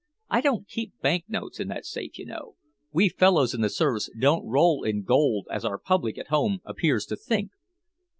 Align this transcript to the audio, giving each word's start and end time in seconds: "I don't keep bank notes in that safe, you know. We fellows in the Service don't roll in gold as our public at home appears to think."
"I 0.31 0.41
don't 0.41 0.67
keep 0.67 0.99
bank 1.01 1.25
notes 1.27 1.59
in 1.59 1.67
that 1.67 1.85
safe, 1.85 2.17
you 2.17 2.25
know. 2.25 2.55
We 2.91 3.07
fellows 3.07 3.53
in 3.53 3.61
the 3.61 3.69
Service 3.69 4.09
don't 4.17 4.47
roll 4.49 4.81
in 4.83 5.03
gold 5.03 5.45
as 5.51 5.63
our 5.63 5.77
public 5.77 6.17
at 6.17 6.29
home 6.29 6.57
appears 6.65 7.05
to 7.05 7.15
think." 7.15 7.51